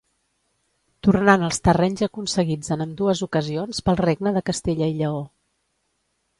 [1.07, 5.25] Tornant els terrenys aconseguits en ambdues ocasions pel regne de Castella i Lleó.